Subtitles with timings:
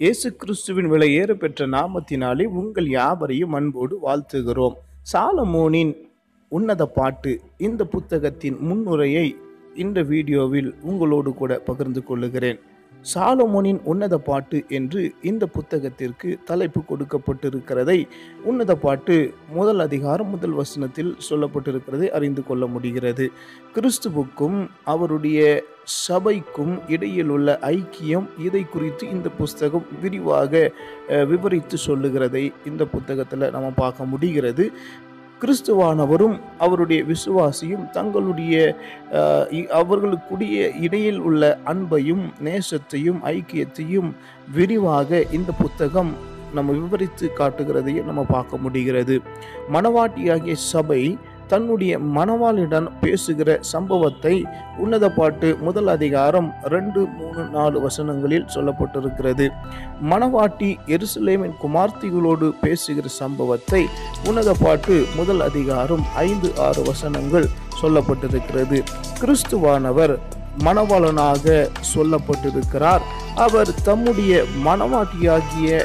[0.00, 4.74] இயேசு கிறிஸ்துவின் விலையேற பெற்ற நாமத்தினாலே உங்கள் யாவரையும் அன்போடு வாழ்த்துகிறோம்.
[5.12, 5.92] சாலமோனின்
[6.52, 7.32] உன்னத பாட்டு
[7.66, 9.24] இந்த புத்தகத்தின் முன்னுரையை
[9.84, 12.60] இந்த வீடியோவில் உங்களோடு கூட பகிர்ந்து கொள்ளுகிறேன்.
[13.12, 17.98] சாலமோனின் உன்னத பாட்டு என்று இந்த புத்தகத்திற்கு தலைப்பு கொடுக்கப்பட்டிருக்கிறதை
[18.50, 19.16] உன்னத பாட்டு
[19.58, 23.26] முதல் அதிகாரம் முதல் வசனத்தில் சொல்லப்பட்டிருக்கிறதை அறிந்து கொள்ள முடிகிறது.
[23.76, 24.58] கிறிஸ்துவுக்கும்
[24.94, 25.40] அவருடைய
[26.08, 30.72] சபைக்கும் இடையில் உள்ள ஐக்கியம் இதை குறித்து இந்த புஸ்தகம் விரிவாக
[31.32, 34.64] விவரித்து சொல்லுகிறதை இந்த புத்தகத்தில் நம்ம பார்க்க முடிகிறது.
[35.40, 38.54] கிறிஸ்துவானவரும் அவருடைய விசுவாசியும் தங்களுடைய
[39.12, 44.10] அஹ், அவர்களுக்குடைய இடையில் உள்ள அன்பையும் நேசத்தையும் ஐக்கியத்தையும்
[44.52, 46.12] விரிவாக இந்த புத்தகம்
[46.54, 49.16] நம்ம விவரித்து காட்டுகிறதையும் நம்ம பார்க்க முடிகிறது.
[49.72, 51.00] மணவாட்டியாகிய சபை
[51.48, 54.44] தன்னுடைய மணவாளிடம் பேசுகிற சம்பவத்தை
[54.78, 59.48] உன்னத பாட்டு முதல் அதிகாரம் ரெண்டு மூணு நாலு வசனங்களில் சொல்லப்பட்டிருக்கிறது.
[60.10, 63.82] மணவாட்டி எருசலேமின் குமார்த்திகளோடு பேசுகிற சம்பவத்தை
[64.28, 67.46] உன்னத பாட்டு முதல் அதிகாரம் ஐந்து ஆறு வசனங்கள்
[67.82, 68.80] சொல்லப்பட்டிருக்கிறது.
[69.20, 70.18] கிறிஸ்துவானவர்
[70.64, 73.02] மணவாளனாக சொல்லப்பட்டிருக்கிறார்.
[73.34, 75.84] அவர் தம்முடைய மணவாட்டியாகிய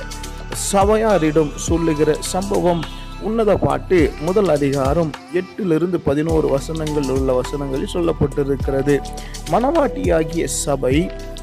[0.71, 2.81] சபையாரிடம் சொல்லுகிற சம்பவம்
[3.27, 8.95] உன்னத பாட்டு முதல் அதிகாரம் எட்டிலிருந்து பதினோரு வசனங்கள் உள்ள வசனங்களில் சொல்லப்பட்டிருக்கிறது.
[9.51, 10.95] மணவாட்டியாகிய சபை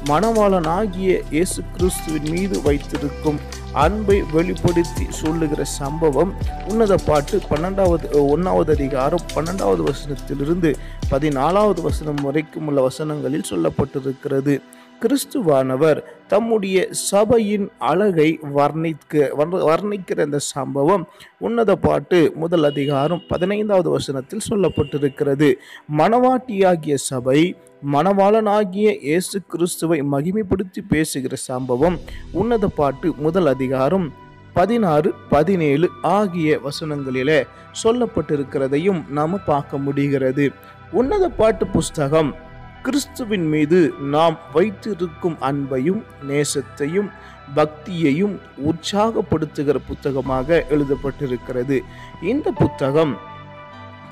[0.09, 3.39] மணவாளனாகிய இயேசு கிறிஸ்துவின் மீது வைத்திருக்கும்
[3.83, 6.33] அன்பை வெளிப்படுத்தி சொல்லுகிற சம்பவம்
[6.67, 10.71] உன்னத பாட்டு பன்னெண்டாவது ஒன்றாவது அதிகாரம் பன்னெண்டாவது வசனத்திலிருந்து
[11.11, 14.55] பதினாலாவது வசனம் வரைக்கும் உள்ள வசனங்களில் சொல்லப்பட்டிருக்கிறது.
[15.01, 21.07] கிறிஸ்துவானவர் தம்முடைய சபையின் அழகை வர்ணிக்க வர்ண- வர்ணிக்கிற இந்த சம்பவம்
[21.39, 25.53] உன்னத பாட்டு முதல் அதிகாரம் பதினைந்தாவது வசனத்தில் சொல்லப்பட்டிருக்கிறது.
[25.97, 27.55] மணவாட்டியாகிய சபை
[27.91, 31.99] மணவாளனாகிய இயேசு கிறிஸ்துவை மகிமைப்படுத்தி பேசுகிற சம்பவம்
[32.31, 34.13] உன்னத பாட்டு முதல் அதிகாரம்
[34.53, 37.43] பதினாறு பதினேழு ஆகிய வசனங்களிலே
[37.83, 40.51] சொல்லப்பட்டிருக்கிறதையும் நாம் பார்க்க முடிகிறது.
[40.91, 42.35] உன்னத பாட்டு புஸ்தகம்
[42.83, 47.09] கிறிஸ்துவின் மீது நாம் வைத்திருக்கும் அன்பையும் நேசத்தையும்
[47.55, 48.35] பக்தியையும்
[48.67, 51.79] உற்சாகப்படுத்துகிற புத்தகமாக எழுதப்பட்டிருக்கிறது.
[52.21, 53.13] இந்த புத்தகம்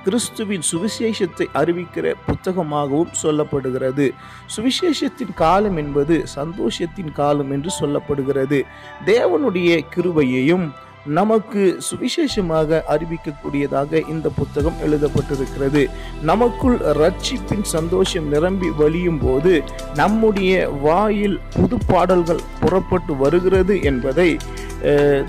[0.03, 4.11] கிறிஸ்துவின் சுவிசேஷத்தை அறிவிக்கிற புத்தகமாகவும் சொல்லப்படுகிறது.
[4.55, 8.61] சுவிசேஷத்தின் காலம் என்பது சந்தோஷத்தின் காலம் என்று சொல்லப்படுகிறது.
[9.05, 10.67] தேவனுடைய கிருபையையும்
[11.07, 15.81] நமக்கு சுவிசேஷமாக அறிவிக்கக்கூடியதாக இந்த புத்தகம் எழுதப்பட்டிருக்கிறது.
[16.21, 19.63] நமக்குள் ரட்சிப்பின் சந்தோஷம் நிரம்பி வழியும் போது
[19.95, 24.37] நம்முடைய வாயில் புது பாடல்கள் புறப்பட்டு வருகிறது என்பதை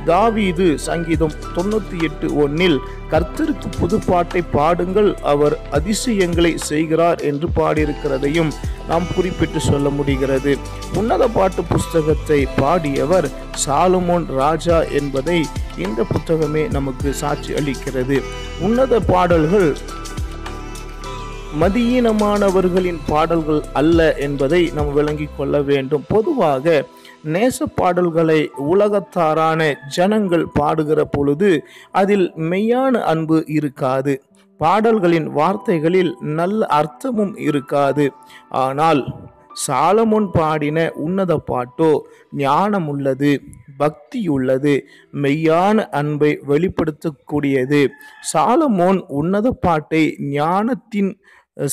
[0.05, 2.79] தாவீது சங்கீதம் தொண்ணூற்றி எட்டு ஒன்னில்
[3.11, 8.51] கர்த்தருக்கு புது பாட்டை பாடுங்கள் அவர் அதிசயங்களை செய்கிறார் என்று பாடியிருக்கிறதையும்
[8.89, 10.53] நாம் குறிப்பிட்டு சொல்ல முடிகிறது.
[10.95, 13.29] உன்னத பாட்டு புஸ்தகத்தை பாடியவர்
[13.65, 15.39] சாலுமோன் ராஜா என்பதை
[15.87, 18.17] இந்த புத்தகமே நமக்கு சாட்சி அளிக்கிறது?
[18.61, 19.71] உன்னத பாடல்கள்
[21.61, 26.05] மதியீனமானவர்களின் பாடல்கள் அல்ல என்பதை நாம் விளங்கிக் கொள்ள வேண்டும்.
[26.09, 26.85] பொதுவாக
[27.35, 28.41] நேச பாடல்களை
[28.73, 29.61] உலகத்தாரான
[29.97, 31.51] ஜனங்கள் பாடுகிற பொழுது
[31.93, 34.15] அதில் மெய்யான அன்பு இருக்காது.
[34.61, 38.07] பாடல்களின் வார்த்தைகளில் நல்ல அர்த்தமும் இருக்காது.
[38.65, 39.03] ஆனால்
[39.67, 41.91] சாலமுன் பாடின உன்னத பாட்டோ
[42.43, 43.33] ஞானம் உள்ளது
[43.83, 44.75] பக்தி உள்ளது
[45.23, 47.83] மெய்யான அன்பை வெளிப்படுத்தக்கூடியது.
[48.33, 50.05] சாலமோன் உன்னத பாட்டை
[50.37, 51.13] ஞானத்தின்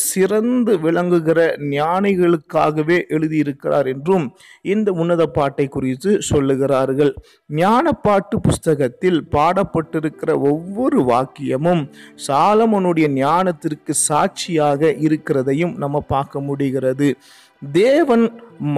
[0.03, 1.39] சிறந்து விளங்குகிற
[1.71, 4.25] ஞானிகளுக்காகவே எழுதியிருக்கிறார் என்றும்
[4.73, 7.11] இந்த உன்னத பாட்டை குறித்து சொல்லுகிறார்கள்.
[7.55, 11.83] ஞானப்பாட்டு புஸ்தகத்தில் பாடப்பட்டிருக்கிற ஒவ்வொரு வாக்கியமும்
[12.27, 17.09] சாலமோனுடைய ஞானத்திற்கு சாட்சியாக இருக்கிறதையும் நம்ம பார்க்க முடிகிறது.
[17.61, 18.25] தேவன்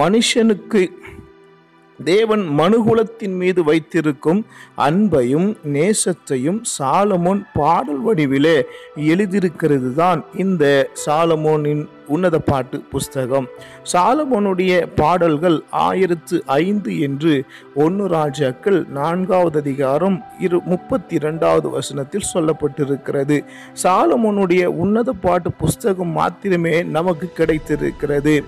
[0.00, 0.82] மனுஷனுக்கு
[2.04, 8.62] தேவன் மனுகுலத்தின் மீது வைத்திருக்கும் அன்பையும் நேசத்தையும் சாலமோன் பாடல் வடிவிலே
[8.96, 13.46] எழுதியிருக்கிறது தான் இந்த சாலமோனின் உன்னத பாட்டு புஸ்தகம்.
[13.92, 23.44] சாலமோனுடைய பாடல்கள் ஆயிரத்து ஐந்து என்று ஒன்று ராஜாக்கள் நான்காவது அதிகாரம் இரு முப்பத்தி இரண்டாவது வசனத்தில் சொல்லப்பட்டிருக்கிறது.
[23.82, 28.44] சாலமோனுடைய உன்னத பாட்டு புஸ்தகம் மாத்திரமே நமக்கு கிடைத்திருக்கிறது.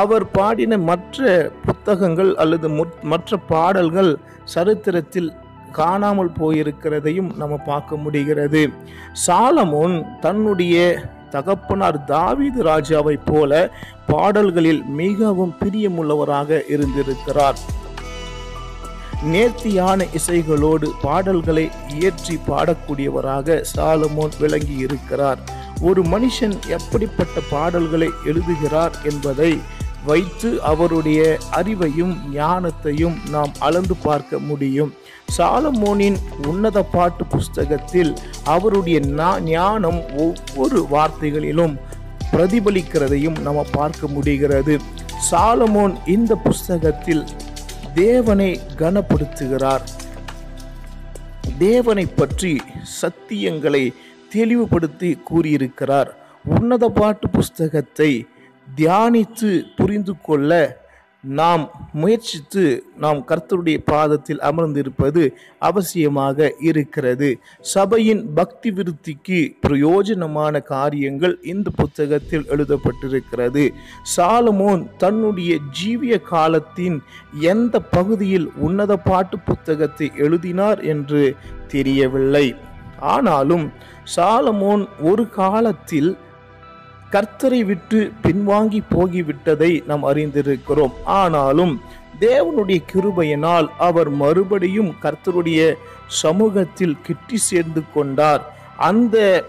[0.00, 2.68] அவர் பாடின மற்ற புத்தகங்கள் அல்லது
[3.02, 5.32] மற்ற பாடல்கள் சரித்திரத்தில்
[5.72, 8.62] காணாமல் போயிருக்கிறதையும் நம்ம பார்க்க முடிகிறது.
[9.26, 10.76] சாலமோன் தன்னுடைய
[11.30, 13.70] தகப்பனார் தாவீது ராஜாவைப் போல
[14.06, 17.58] பாடல்களில் மிகவும் பிரியமுள்ளவராக இருந்திருக்கிறார்.
[19.22, 25.38] நேர்த்தியான இசைகளோடு பாடல்களை இயற்றி பாடக்கூடியவராக சாலமோன் விளங்கி இருக்கிறார்
[25.80, 29.52] ஒரு மனுஷன் எப்படிப்பட்ட பாடல்களை எழுதுகிறார் என்பதை
[30.04, 34.94] வைத்து அவருடைய அறிவையும் ஞானத்தையும் நாம் அளந்து பார்க்க முடியும்.
[35.38, 36.16] சாலமோனின்
[36.46, 38.14] உன்னத பாட்டு புஸ்தகத்தில்
[38.44, 41.78] அவருடைய நா- ஞானம் ஒவ்வொரு வார்த்தைகளிலும்
[42.32, 44.78] பிரதிபலிக்கிறதையும் நம்ம பார்க்க முடிகிறது.
[45.30, 47.24] சாலமோன் இந்த புஸ்தகத்தில்
[47.94, 49.80] தேவனை கனப்படுத்துகிறார்.
[51.58, 52.60] தேவனை பற்றி
[53.02, 53.94] சத்தியங்களை
[54.30, 56.16] தெளிவுபடுத்தி கூறியிருக்கிறார்.
[56.44, 58.26] உன்னத பாட்டு புஸ்தகத்தை
[58.68, 60.80] தியானித்து புரிந்து கொள்ள
[61.24, 65.22] நாம் முயற்சித்து நாம் கர்த்தருடைய பாதத்தில் அமர்ந்திருப்பது
[65.60, 67.38] அவசியமாக இருக்கிறது.
[67.60, 73.74] சபையின் பக்தி விருத்திக்கு பிரயோஜனமான காரியங்கள் இந்த புத்தகத்தில் எழுதப்பட்டிருக்கிறது.
[74.16, 77.02] சாலமோன் தன்னுடைய ஜீவிய காலத்தின்
[77.40, 81.36] எந்த பகுதியில் உன்னத பாட்டு புத்தகத்தை எழுதினார் என்று
[81.68, 82.54] தெரியவில்லை.
[83.00, 83.72] ஆனாலும்
[84.16, 86.18] சாலமோன் ஒரு காலத்தில்
[87.12, 90.92] கர்த்தரை விட்டு பின்வாங்கி போகிவிட்டதை நாம் அறிந்திருக்கிறோம்.
[91.04, 91.80] ஆனாலும்
[92.20, 95.74] தேவனுடைய கிருபையினால் அவர் மறுபடியும் கர்த்தருடைய
[96.06, 98.54] சமூகத்தில் கிட்டி சேர்ந்து கொண்டார்.
[98.76, 99.44] அந்த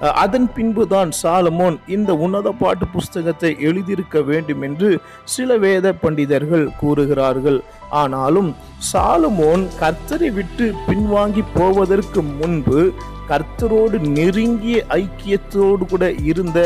[0.00, 4.90] அதன் பின்புதான் சாலமோன் இந்த உன்னத பாட்டு புஸ்தகத்தை எழுதியிருக்க வேண்டும் என்று
[5.24, 7.58] சில வேத பண்டிதர்கள் கூறுகிறார்கள்.
[7.90, 8.50] ஆனாலும்
[8.92, 12.92] சாலமோன் கர்த்தரை விட்டு பின்வாங்கி போவதற்கு முன்பு
[13.28, 16.58] கர்த்தரோடு நெருங்கிய ஐக்கியத்தோடு கூட இருந்த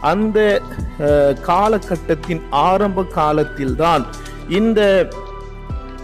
[0.00, 0.38] அந்த
[1.46, 4.04] காலகட்டத்தின் ஆரம்ப காலத்தில்தான்
[4.48, 4.80] இந்த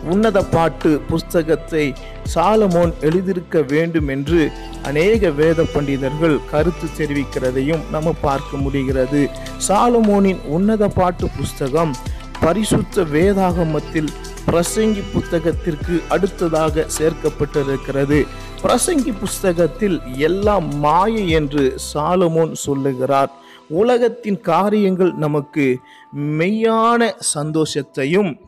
[0.04, 1.94] உன்னத பாட்டு புஸ்தகத்தை
[2.34, 4.50] சாலமோன் எழுதியிருக்க வேண்டும் என்று
[4.82, 9.28] அநேக வேத பண்டிதர்கள் கருத்து தெரிவிக்கிறதையும் நம்ம பார்க்க முடிகிறது.
[9.68, 11.94] சாலமோனின் உன்னத பாட்டு புஸ்தகம்
[12.40, 14.10] பரிசுத்த வேதாகமத்தில்
[14.46, 18.26] பிரசங்கி புத்தகத்திற்கு அடுத்ததாக சேர்க்கப்பட்டிருக்கிறது.
[18.62, 23.30] பிரசங்கி புஸ்தகத்தில் எல்லாம் மாயை என்று சாலமோன் சொல்லுகிறார்.
[23.68, 25.78] உலகத்தின் காரியங்கள் நமக்கு
[26.16, 28.40] மெய்யான சந்தோஷத்தையும்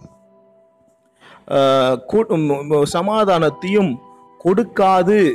[2.92, 3.94] சமாதானத்தையும்
[4.44, 5.32] கொடுக்காது.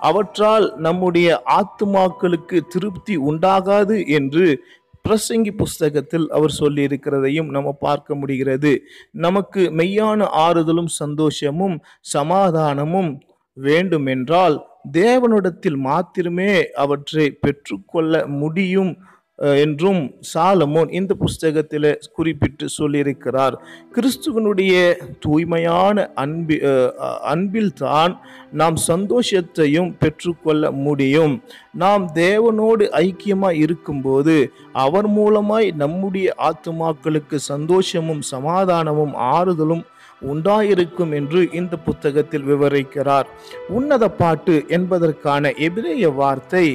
[0.00, 4.64] அவற்றால் நம்முடைய ஆத்துமாக்களுக்கு திருப்தி உண்டாகாது என்று
[5.08, 8.82] பிரசங்கி புஸ்தகத்தில் அவர் சொல்லியிருக்கிறதையும் நம்ம பார்க்க முடிகிறது.
[9.10, 13.20] நமக்கு மெய்யான ஆறுதலும் சந்தோஷமும் சமாதானமும்
[13.52, 18.96] வேண்டுமென்றால் தேவனிடத்தில் மாத்திரமே அவற்றை பெற்றுக்கொள்ள முடியும்.
[19.38, 20.00] என்றும்
[20.34, 23.54] சாலமோன் இந்த புஸ்தகத்தில் குறிப்பிட்டு சொல்லியிருக்கிறார்.
[23.94, 24.74] கிறிஸ்துவனுடைய
[25.20, 26.58] தூய்மையான அன்பி
[27.32, 28.12] அன்பில் அன்பில்தான்
[28.50, 31.34] நாம் சந்தோஷத்தையும் பெற்றுக்கொள்ள முடியும்.
[31.74, 34.36] நாம் தேவனோடு ஐக்கியமாக இருக்கும்போது
[34.72, 39.84] அவர் மூலமாய் நம்முடைய ஆத்துமாக்களுக்கு சந்தோஷமும் சமாதானமும் ஆறுதலும்
[40.32, 43.26] உண்டாயிருக்கும் என்று இந்த புத்தகத்தில் விவரிக்கிறார்.
[43.68, 46.66] உன்னத பாட்டு என்பதற்கான எபிரேய வார்த்தை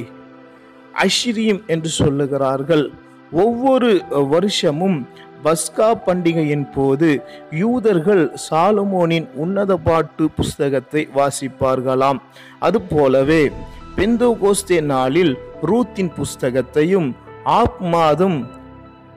[1.02, 2.90] ஐஸ்வரியம் என்று சொல்லுகிறார்கள்.
[3.32, 5.08] ஒவ்வொரு வருஷமும்
[5.44, 12.20] பஸ்கா பண்டிகையின் போது யூதர்கள் சாலமோனின் உன்னத பாட்டு புஸ்தகத்தை வாசிப்பார்களாம்.
[12.58, 13.50] அதுபோலவே
[13.96, 17.14] பெந்தோகோஸ்தே நாளில் ரூத்தின் புஸ்தகத்தையும்
[17.44, 18.48] ஆப் மாதம்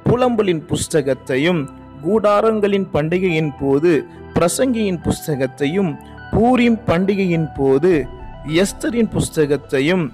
[0.04, 1.62] புலம்பலின் புஸ்தகத்தையும்
[2.06, 5.98] கூடாரங்களின் பண்டிகையின் போது பிரசங்கியின் புஸ்தகத்தையும்
[6.32, 8.06] பூரின் பண்டிகையின் போது
[8.48, 10.12] எஸ்தரின் புஸ்தகத்தையும்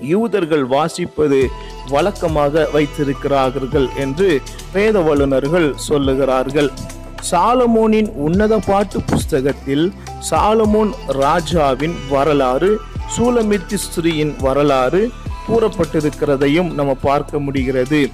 [0.00, 1.46] யூதர்கள் வாசிப்பது
[1.88, 6.68] வழக்கமாக வைத்திருக்கிறார்கள் என்று வேத வல்லுநர்கள் சொல்லுகிறார்கள்.
[7.30, 9.92] சாலமோனின் உன்னத பாட்டு புஸ்தகத்தில்
[10.30, 12.80] சாலமோன் ராஜாவின் வரலாறு
[13.16, 15.10] சூலமித்தி ஸ்ரீயின் வரலாறு
[15.48, 18.10] கூறப்பட்டிருக்கிறதையும் நம்ம பார்க்க முடிகிறது.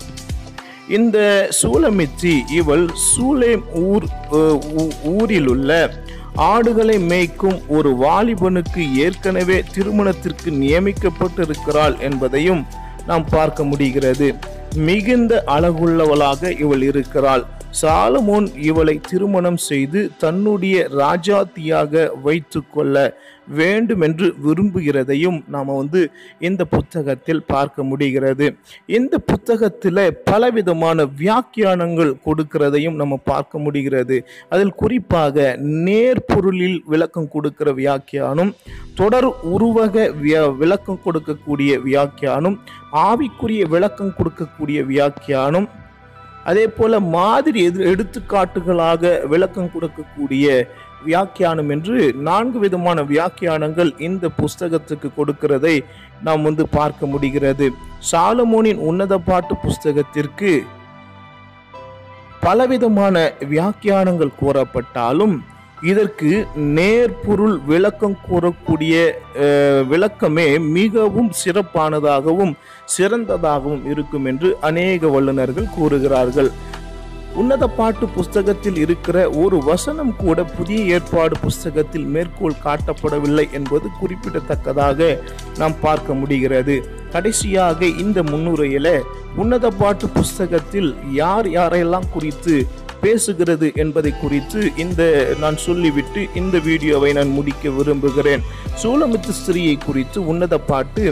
[0.88, 6.00] இந்த சூலமித்தி இவள் சூலேம் ஊர் ஊ- ஊரிலுள்ள
[6.34, 12.66] ஆடுகளை மேய்க்கும் ஒரு வாலிபனுக்கு ஏற்கனவே திருமணத்திற்கு நியமிக்கப்பட்டிருக்கிறாள் என்பதையும்
[13.06, 14.34] நாம் பார்க்க முடிகிறது.
[14.74, 17.46] மிகுந்த அழகுள்ளவளாக இவள் இருக்கிறாள்.
[17.80, 23.14] சாலமோன் இவளை திருமணம் செய்து தன்னுடைய ராஜாத்தியாக வைத்துக்கொள்ள கொள்ள
[23.48, 28.46] வேண்டுமென்று விரும்புகிறதையும் நாம் வந்து இந்த புத்தகத்தில் பார்க்க முடிகிறது.
[28.86, 34.24] இந்த புத்தகத்தில் பலவிதமான வியாக்கியானங்கள் கொடுக்கிறதையும் நம்ம பார்க்க முடிகிறது.
[34.48, 38.54] அதில் குறிப்பாக நேர்பொருளில் விளக்கம் கொடுக்கிற வியாக்கியானம்
[38.94, 40.10] தொடர் உருவக
[40.58, 42.60] விளக்கம் கொடுக்கக்கூடிய வியாக்கியானம்
[42.92, 45.68] ஆவிக்குரிய விளக்கம் கொடுக்கக்கூடிய வியாக்கியானம்
[46.44, 50.46] அதே போல மாதிரி எது எடுத்துக்காட்டுகளாக விளக்கம் கொடுக்கக்கூடிய
[51.04, 55.84] வியாக்கியானம் என்று நான்கு விதமான வியாக்கியானங்கள் இந்த புஸ்தகத்துக்கு கொடுக்கிறதை
[56.22, 57.70] நாம் வந்து பார்க்க முடிகிறது.
[58.12, 60.52] சாலமோனின் உன்னத பாட்டு புஸ்தகத்திற்கு
[62.40, 65.34] பலவிதமான வியாக்கியானங்கள் கூறப்பட்டாலும்
[65.90, 66.30] இதற்கு
[66.78, 68.94] நேர்பொருள் விளக்கம் கூறக்கூடிய
[69.92, 72.52] விளக்கமே மிகவும் சிறப்பானதாகவும்
[72.96, 76.50] சிறந்ததாகவும் இருக்கும் என்று அநேக வல்லுநர்கள் கூறுகிறார்கள்.
[77.40, 85.16] உன்னத பாட்டு புஸ்தகத்தில் இருக்கிற ஒரு வசனம் கூட புதிய ஏற்பாடு புஸ்தகத்தில் மேற்கோள் காட்டப்படவில்லை என்பது குறிப்பிடத்தக்கதாக
[85.60, 86.76] நாம் பார்க்க முடிகிறது.
[87.14, 88.88] கடைசியாக இந்த முன்னுரையில
[89.42, 92.54] உன்னத பாட்டு புஸ்தகத்தில் யார் யாரெல்லாம் குறித்து
[93.02, 95.02] பேசுகிறது என்பதை குறித்து இந்த
[95.40, 98.42] நான் சொல்லிவிட்டு இந்த வீடியோவை நான் முடிக்க விரும்புகிறேன்.
[98.82, 101.04] சூலமித்து ஸ்திரியை குறித்து உன்னத பாட்டு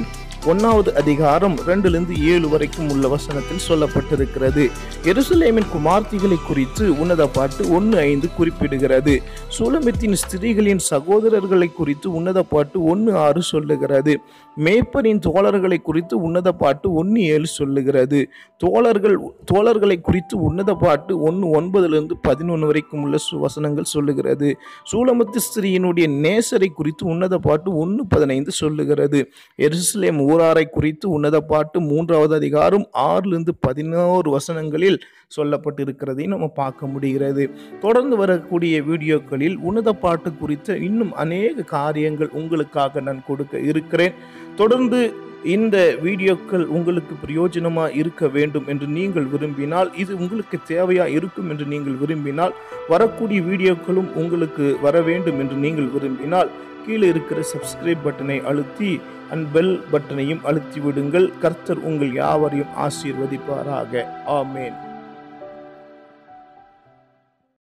[0.50, 4.62] ஒன்னாவது அதிகாரம் ரெண்டுலேருந்து ஏழு வரைக்கும் உள்ள வசனத்தில் சொல்லப்பட்டிருக்கிறது.
[5.11, 9.14] எருசலேமின் குமார்த்திகளை குறித்து உன்னத பாட்டு ஒன்று ஐந்து குறிப்பிடுகிறது.
[9.56, 14.14] சூலமித்தின் ஸ்திரீகளின் சகோதரர்களை குறித்து உன்னத பாட்டு ஒன்று ஆறு சொல்லுகிறது.
[14.64, 18.28] மேய்ப்பரின் தோழர்களை குறித்து உன்னத பாட்டு ஒன்று ஏழு சொல்லுகிறது.
[18.56, 19.18] தோழர்கள்
[19.54, 24.56] தோழர்களை குறித்து உன்னத பாட்டு ஒன்று ஒன்பதுலேருந்து பதினொன்று வரைக்கும் உள்ள சு- வசனங்கள் சொல்லுகிறது.
[24.92, 29.30] சூலமத்து ஸ்திரீயினுடைய நேசரை குறித்து உன்னத பாட்டு ஒன்று பதினைந்து சொல்லுகிறது.
[29.58, 34.98] எருசலேம் ஊராரை குறித்து உன்னத பாட்டு மூன்றாவது அதிகாரம் ஆறுலேருந்து பதினோரு வசனங்களில்
[35.37, 37.44] சொல்லப்பட்டிருக்கிறதை நம்ம பார்க்க முடிகிறது.
[37.84, 44.16] தொடர்ந்து வரக்கூடிய வீடியோக்களில் உன்னத பாட்டு குறித்த இன்னும் அநேக காரியங்கள் உங்களுக்காக நான் கொடுக்க இருக்கிறேன்.
[44.60, 45.00] தொடர்ந்து
[45.54, 51.96] இந்த வீடியோக்கள் உங்களுக்கு பிரயோஜனமாக இருக்க வேண்டும் என்று நீங்கள் விரும்பினால் இது உங்களுக்கு தேவையாக இருக்கும் என்று நீங்கள்
[52.02, 52.56] விரும்பினால்
[52.92, 56.52] வரக்கூடிய வீடியோக்களும் உங்களுக்கு வர வேண்டும் என்று நீங்கள் விரும்பினால்
[56.84, 58.92] கீழே இருக்கிற சப்ஸ்கிரைப் பட்டனை அழுத்தி
[59.32, 61.32] அண்ட் பெல் பட்டனையும் அழுத்தி விடுங்கள்.
[61.42, 64.06] கர்த்தர் உங்கள் யாவரையும் ஆசீர்வதிப்பாராக.
[64.38, 64.78] ஆமேன்.